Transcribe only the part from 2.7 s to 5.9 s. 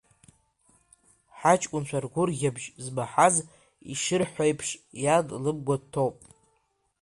змаҳаз, ишырҳәо еиԥш, иан лымгәа